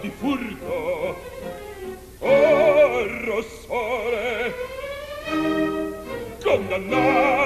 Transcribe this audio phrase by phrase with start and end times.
[0.00, 1.16] di furto.
[2.20, 4.54] Oh rossore
[6.42, 7.37] condannato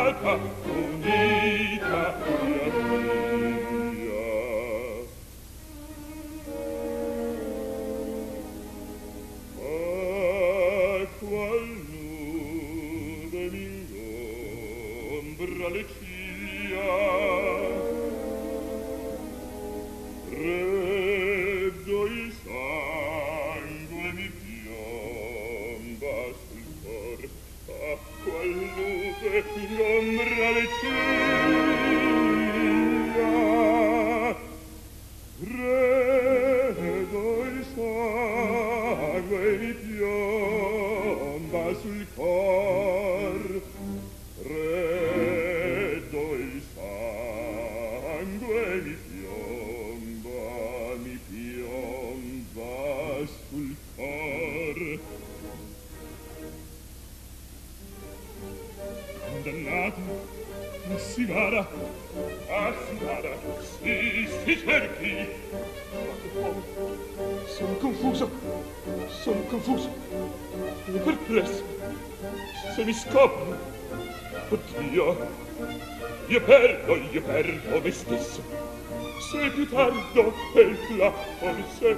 [81.83, 81.97] forse,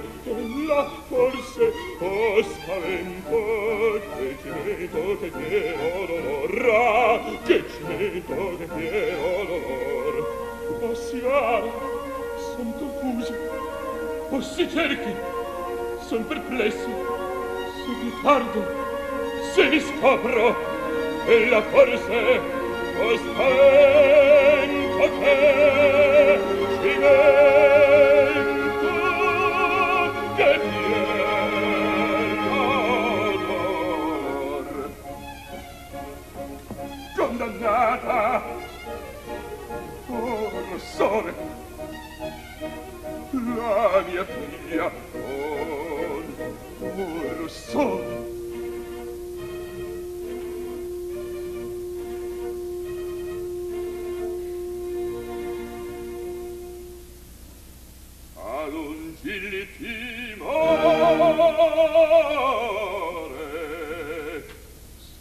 [0.67, 10.15] la forse, oh spavento, che cimento che te odolor, ah, che cimento che te odolor.
[10.81, 11.63] Oh siara,
[12.55, 13.33] son confuso,
[14.29, 15.13] oh si cerchi,
[16.07, 16.89] son perplesso,
[17.75, 18.63] se vi tardo,
[19.53, 20.55] se mi scopro,
[21.27, 22.39] e la forse,
[22.99, 26.39] oh spavento che
[26.81, 27.84] cimento
[41.05, 41.33] dolore
[43.31, 46.23] la mia figlia oh
[47.03, 47.47] oh lo
[59.77, 60.63] timore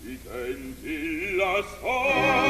[0.03, 2.44] si tenti la sorte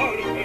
[0.00, 0.39] party.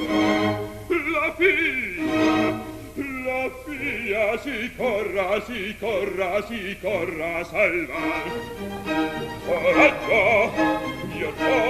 [1.12, 2.68] la figlia
[3.24, 8.02] la figlia si corra si corra si corra salva
[9.46, 10.52] coraggio
[11.12, 11.69] mio cuore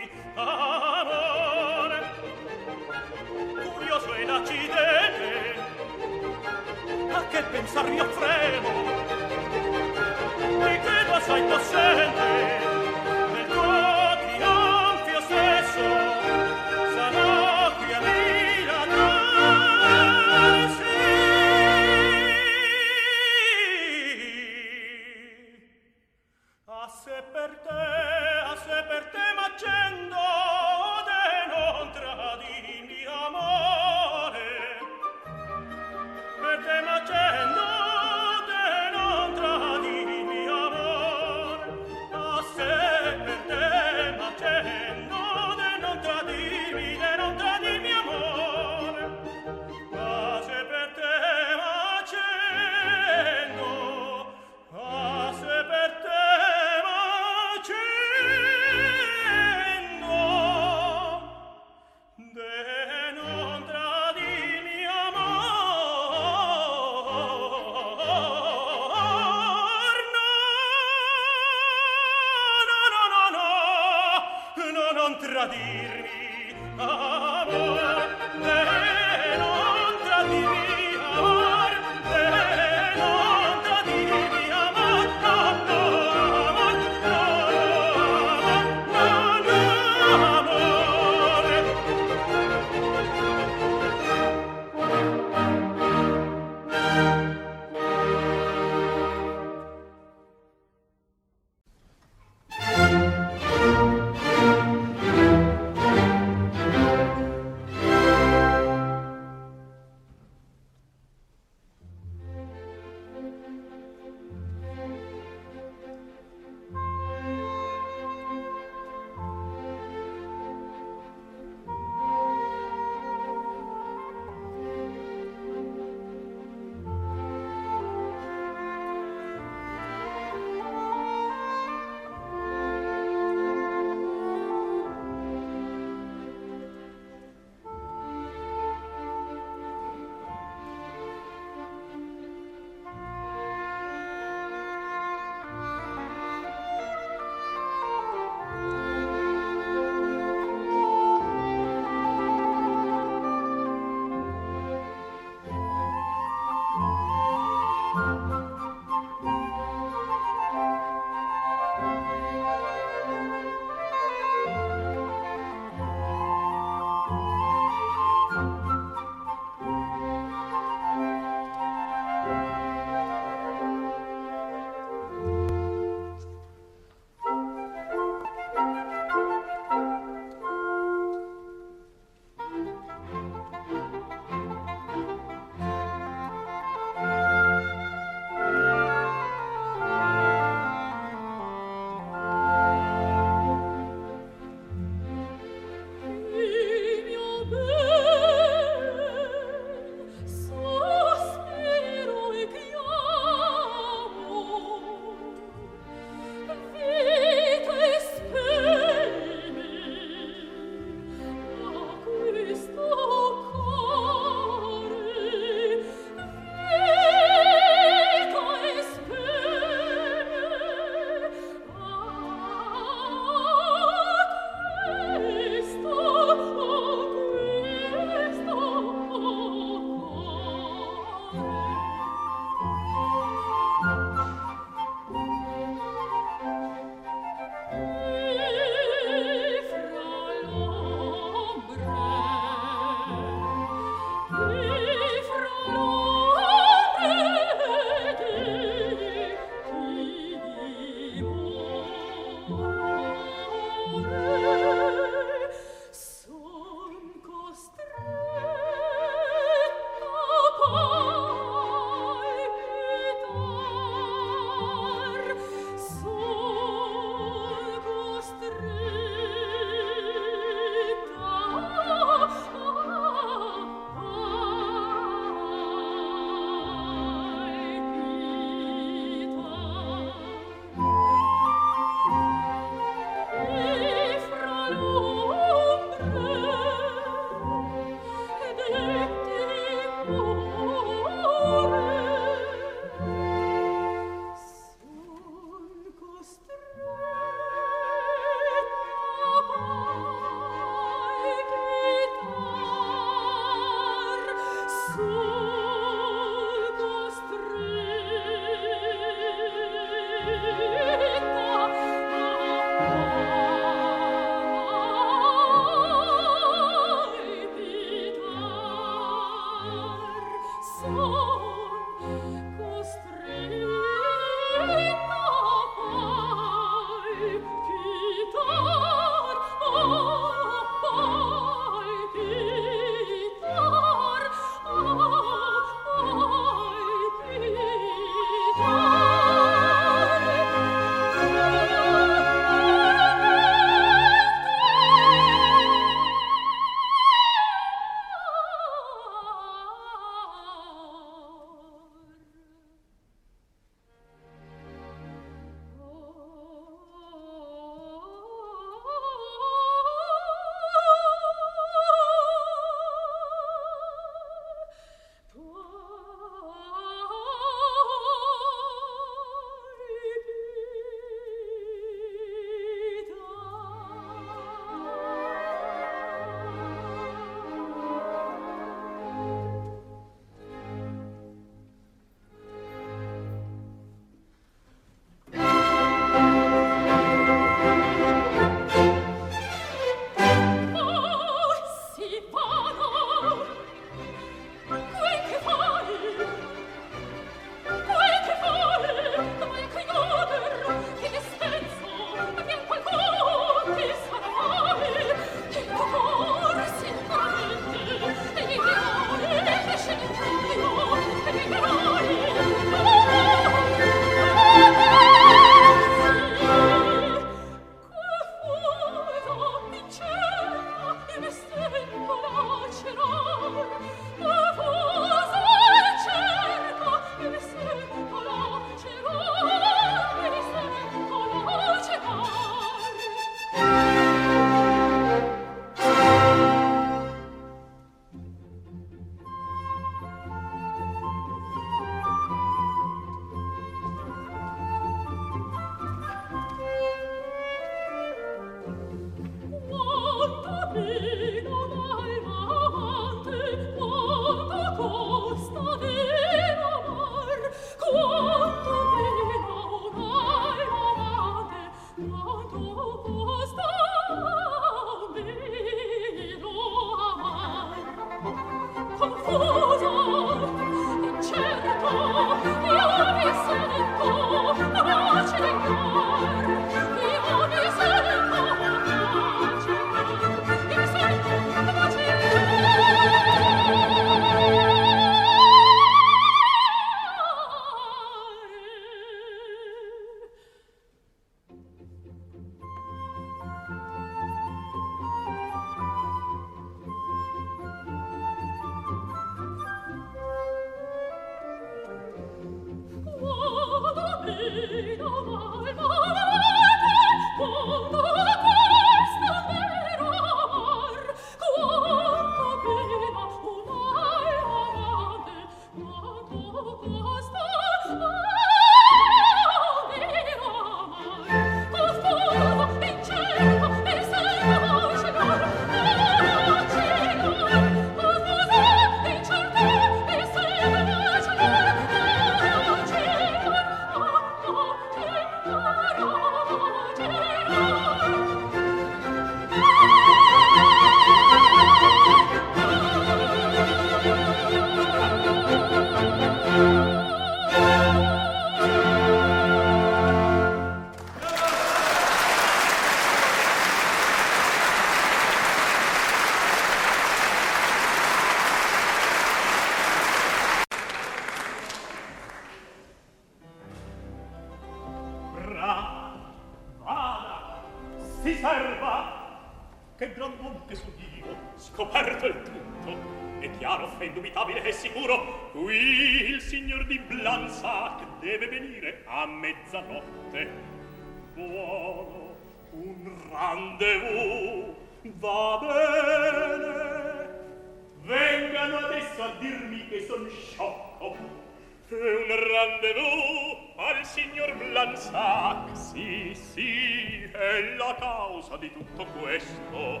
[592.54, 595.76] rendezvous al signor Blanzac.
[595.76, 600.00] Sì, sì, è la causa di tutto questo.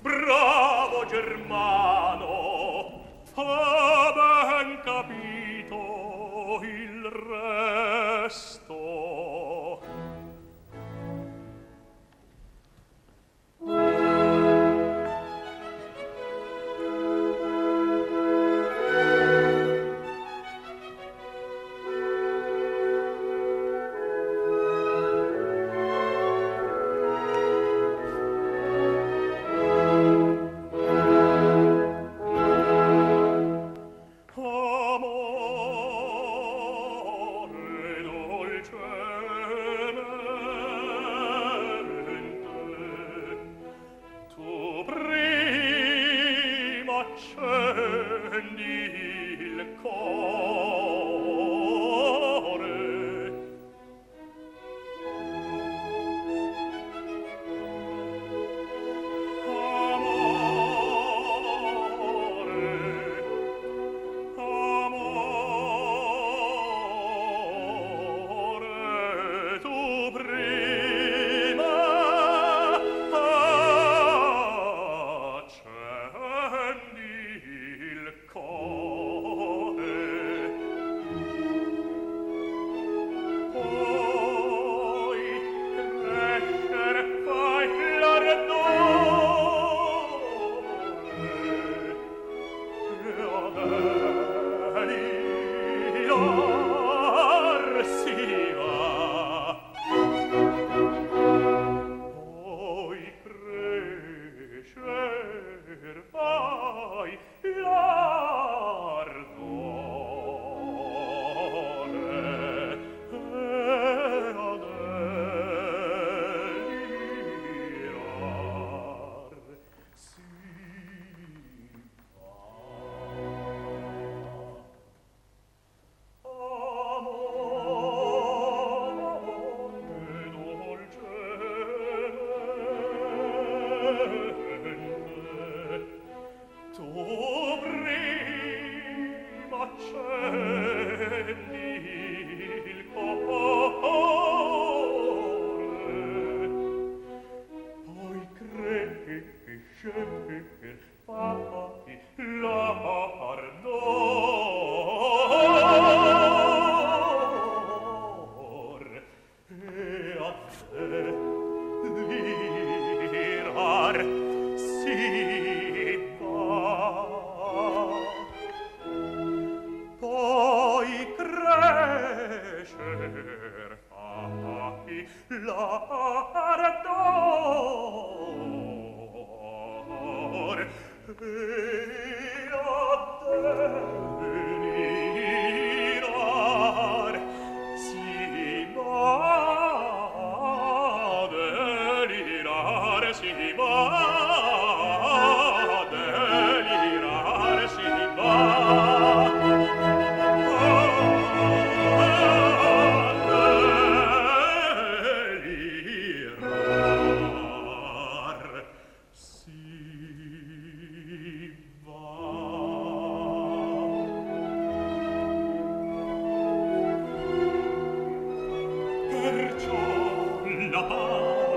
[0.00, 3.02] Bravo Germano,
[3.34, 9.03] ha ben capito il resto.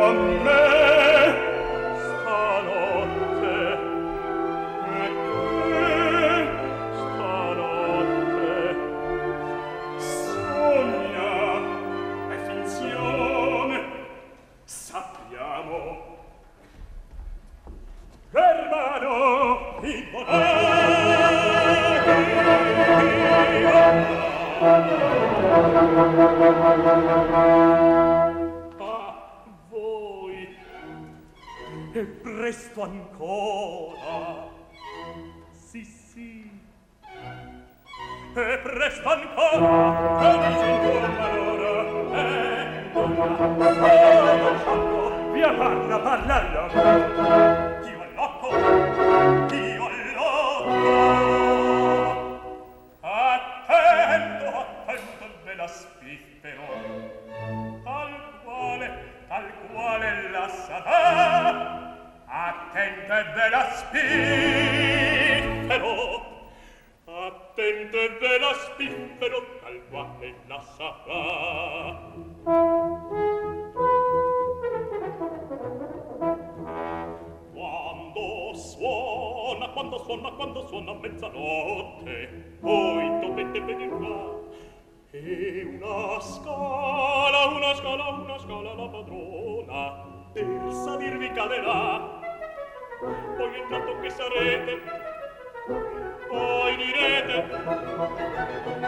[0.00, 0.97] Amen.
[32.48, 34.48] presto ancora.
[35.52, 36.50] Sì sì.
[38.34, 40.22] E presto ancora.
[40.22, 40.64] E dice
[41.20, 41.82] allora
[42.14, 42.90] e
[45.32, 46.34] via parla parla.
[46.34, 47.67] allora
[80.18, 84.36] suona, quando suona, suona mezzanotte, voi dovete venir qua.
[85.10, 92.16] E una scala, una scala, una scala la padrona per salirvi caderà.
[93.36, 94.80] Poi intanto che sarete,
[96.28, 97.46] poi direte,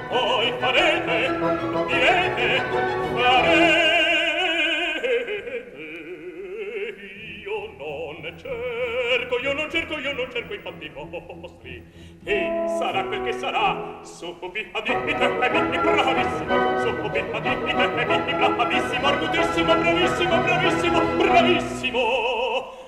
[0.09, 1.39] poi farete,
[1.87, 2.61] direte,
[3.15, 3.89] farete.
[7.45, 8.35] Io non
[9.11, 11.83] cerco, io non cerco, io non cerco i fatti vostri.
[12.23, 17.73] E sarà quel che sarà, subiha di mi te, e mi bravissimo, subiha di te,
[17.73, 22.79] e mi bravissimo, argutissimo, bravissimo, bravissimo, bravissimo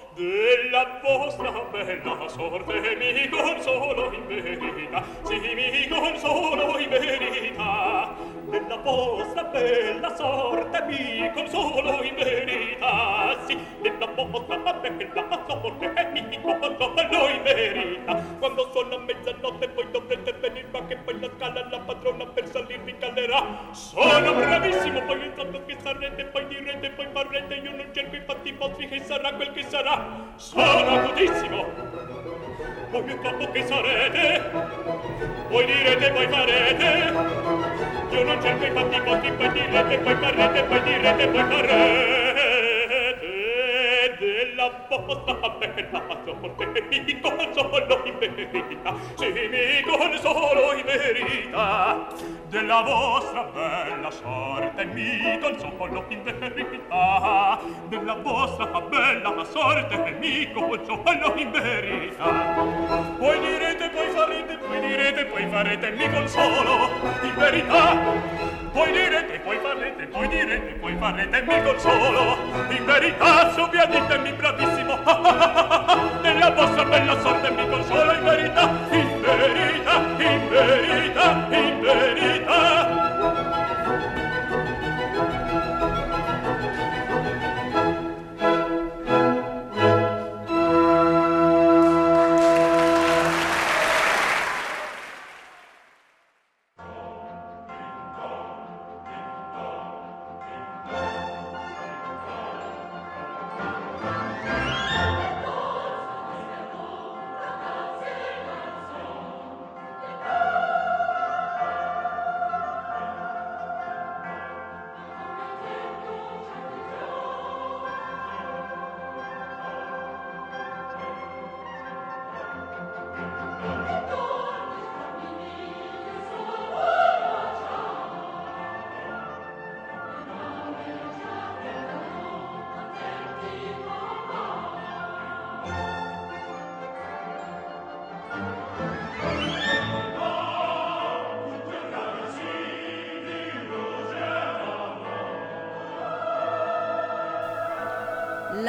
[0.53, 5.03] della vostra bella sorte mi consolo in verità.
[5.22, 8.14] Sì mi consolo in verità.
[8.44, 13.36] Della vostra bella sorte mi consolo in verità.
[13.46, 18.14] Sì della vostra bella sorte mi consolo in verità.
[18.38, 22.46] Quando suona a mezzanotte poi dovrete venir ma che poi la scala la padrona per
[22.48, 23.70] salirvi calerà.
[23.70, 28.53] Sono bravissimo poi intanto che sarete poi direte poi farete io non cerco i fatti
[28.53, 30.30] vostri che sarà quel che sarà.
[30.43, 31.64] Sono putissimo
[32.90, 34.51] Voi piuttosto che sarete,
[35.49, 37.12] voi direte, voi farete,
[38.11, 42.71] io non cerco i fatti vostri, poi direte, poi farete, poi direte, poi farete.
[44.22, 52.06] Della vostra bella sorte mi consolo in verità, sì mi consolo in verità.
[52.46, 57.58] Della vostra bella sorte mi consolo in verità,
[57.88, 62.30] della vostra bella sorte mi consolo in verità.
[63.18, 66.90] Poi direte, poi farete, poi direte, poi farete, mi consolo
[67.22, 68.60] in verità.
[68.72, 72.36] Poi direte, poi farete, poi direte, poi farete, mi consolo
[72.70, 73.50] in verità.
[74.12, 74.98] siete mi bravissimo.
[76.22, 78.70] Nella vostra bella sorte mi consola in verità.
[78.90, 83.10] In verità, in verità, in verità.